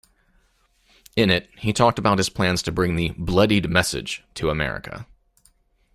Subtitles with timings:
[1.15, 5.05] In it, he talked about his plans to bring the "bloodied message" to America.